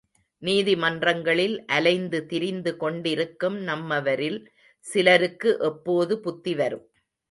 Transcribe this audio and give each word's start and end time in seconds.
நீதிமன்றங்களில் 0.41 1.53
அலைந்து 1.67 2.25
திரிந்து 2.25 2.77
கொண்டிருக்கும் 2.77 3.59
நம்மவரில் 3.67 4.39
சிலருக்கு 4.85 5.51
எப்போது 5.61 6.13
புத்திவரும். 6.23 6.85